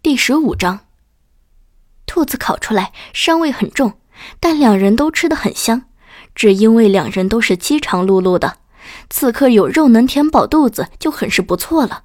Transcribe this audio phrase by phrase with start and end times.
[0.00, 0.86] 第十五章，
[2.06, 3.94] 兔子烤出来膻味很重，
[4.38, 5.86] 但两人都吃得很香，
[6.36, 8.58] 只因为两人都是饥肠辘辘的，
[9.10, 12.04] 此刻有肉能填饱肚子就很是不错了。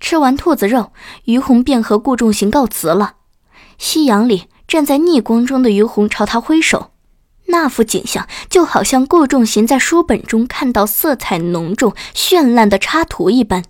[0.00, 0.92] 吃完兔子肉，
[1.26, 3.14] 于红便和顾仲行告辞了。
[3.78, 6.90] 夕阳里，站在逆光中的于红朝他挥手，
[7.46, 13.62] 那幅景象就好像顾仲行在书本中看到色彩浓重、绚烂的插图一般。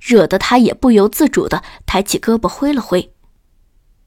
[0.00, 3.12] 惹得他也不由自主地抬起胳膊挥了挥，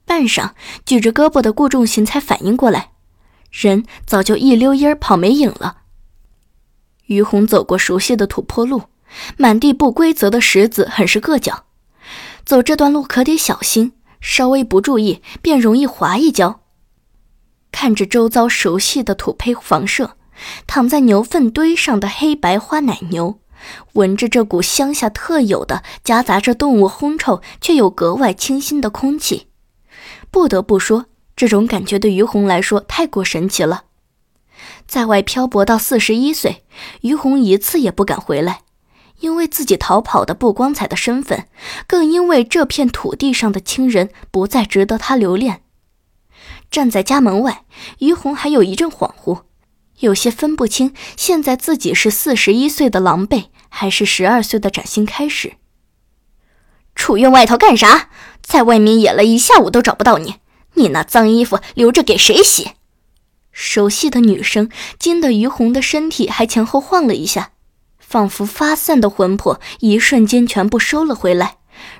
[0.06, 0.52] 半晌，
[0.86, 2.92] 举着胳膊的顾仲行才反应过来，
[3.52, 5.78] 人早就一溜烟跑没影了。
[7.08, 8.84] 于红走过熟悉的土坡路，
[9.38, 11.66] 满地不规则的石子很是硌脚，
[12.46, 16.62] 走这段路可得小心，稍微不注意便容易滑一跤。
[17.72, 20.18] 看着周遭熟悉的土坯房舍，
[20.68, 23.40] 躺在牛粪堆上的黑白花奶牛。
[23.94, 29.48] 闻着这股乡下特有的夹杂着动物烘臭却又格外清新的空气，
[30.32, 31.06] 不得不说，
[31.36, 33.84] 这种感觉对于红来说太过神奇了。
[34.88, 36.64] 在外漂泊到四十一岁，
[37.02, 38.62] 于红一次也不敢回来，
[39.20, 41.46] 因为自己逃跑的不光彩的身份，
[41.88, 45.62] 更因为这片土地上的亲人不再值得他留恋。
[46.72, 47.66] 站在家门外，
[48.00, 49.42] 于红还有一阵恍惚。
[50.00, 55.54] 有些分不清，现在自己是四十一岁的狼狈，还是十二岁的崭新开始。
[56.96, 58.10] 楚院外头干啥？
[58.42, 60.36] 在外面野了一下午都找不到你，
[60.76, 62.72] 你那脏衣服留着给谁洗？
[63.52, 67.52] 熟悉的女声惊得于红的身体还前后晃了一下，
[67.98, 71.58] 仿佛发散的魂魄一瞬间全部收了回来，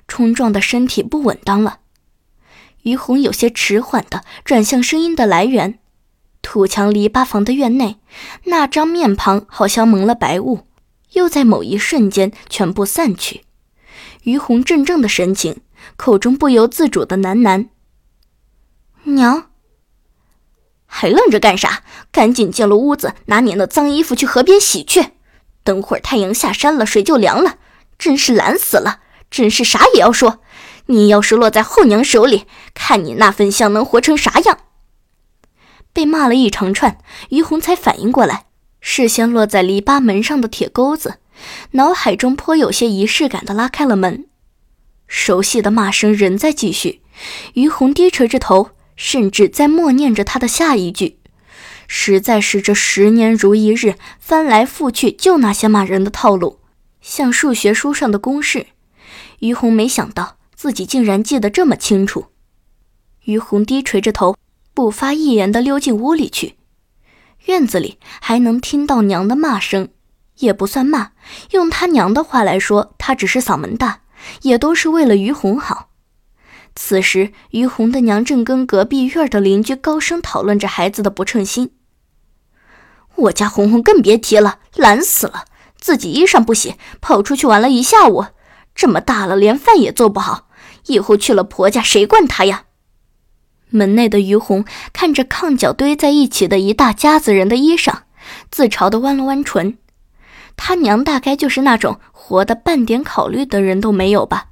[0.08, 1.80] 冲撞的身体不稳当了。
[2.84, 5.80] 于红有些迟缓的转向声音的来源。
[6.42, 7.98] 土墙篱笆房的院内，
[8.46, 10.62] 那张面庞好像蒙了白雾，
[11.12, 13.44] 又在某一瞬间全部散去。
[14.24, 15.62] 于红怔怔的神情，
[15.96, 17.68] 口中不由自主的喃喃
[19.04, 19.50] ：“娘，
[20.86, 21.84] 还愣着干啥？
[22.12, 25.12] 赶紧进了屋子，拿你那脏衣服去河边洗去。
[25.64, 27.58] 等会儿太阳下山了，水就凉了。
[27.98, 30.40] 真是懒死了，真是啥也要说。
[30.88, 34.58] 你要是落在后娘手里，看你那份香能活成啥样。”
[36.00, 38.46] 被骂了一长串，于红才反应过来，
[38.80, 41.16] 视线落在篱笆门上的铁钩子，
[41.72, 44.26] 脑海中颇有些仪式感的拉开了门。
[45.10, 47.02] 熟悉的骂声仍在继续，
[47.56, 51.20] 于红低垂着头，甚至在默念着他的下一句。
[51.86, 56.60] 实在是这十年如一日，翻来覆去就那些骂人的套路，
[57.02, 58.68] 像数学书上的公式。
[59.40, 62.28] 于红没想到自己竟然记得这么清楚。
[63.26, 64.39] 于红低垂着头。
[64.80, 66.56] 不发一言的溜进屋里去，
[67.48, 69.90] 院子里还能听到娘的骂声，
[70.38, 71.12] 也不算骂，
[71.52, 74.04] 用他娘的话来说，他只是嗓门大，
[74.44, 75.90] 也都是为了于红好。
[76.78, 81.72] 此时，于红的娘正跟隔壁院的邻居高声讨论着孩子的不称心。
[83.16, 85.44] 我家红红更别提了，懒死了，
[85.78, 88.28] 自己衣裳不洗，跑出去玩了一下午，
[88.74, 90.48] 这么大了连饭也做不好，
[90.86, 92.64] 以后去了婆家谁惯她呀？
[93.70, 98.00] 门内的于红看着炕角堆在一起的一大家子人的衣裳，
[98.50, 99.78] 自嘲地弯了弯唇。
[100.56, 104.48] 他娘大概就是那种活的半点考虑的人都没有吧，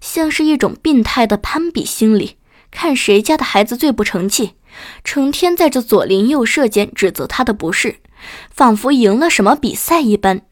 [0.00, 2.36] 像是一种病态的攀比心理，
[2.70, 4.52] 看谁家的孩子最不成器，
[5.02, 7.96] 成天在这左邻右舍间指责他的不是，
[8.50, 10.42] 仿佛赢了什么比赛一般。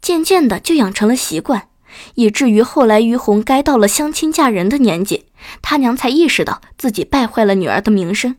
[0.00, 1.68] 渐渐的就养成了习惯。
[2.16, 5.24] 以至于后来于红该到了相亲嫁人的年纪，
[5.62, 8.36] 他娘才意识到自己败坏了女儿的名声。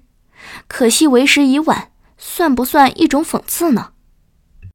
[0.67, 3.91] 可惜为时已晚，算不算一种讽刺呢？